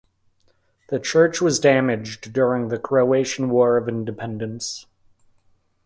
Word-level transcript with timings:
The 0.89 0.99
church 0.99 1.41
was 1.41 1.59
damaged 1.59 2.33
during 2.33 2.69
the 2.69 2.79
Croatian 2.79 3.51
War 3.51 3.77
of 3.77 3.87
Independence. 3.87 4.87